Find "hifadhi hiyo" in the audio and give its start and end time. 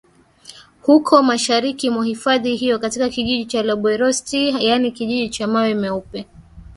2.05-2.79